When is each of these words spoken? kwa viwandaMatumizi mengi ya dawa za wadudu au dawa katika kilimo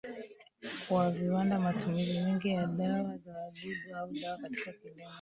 kwa 0.87 1.11
viwandaMatumizi 1.11 2.19
mengi 2.21 2.47
ya 2.49 2.65
dawa 2.67 3.17
za 3.17 3.31
wadudu 3.33 3.95
au 3.95 4.11
dawa 4.13 4.37
katika 4.37 4.71
kilimo 4.71 5.09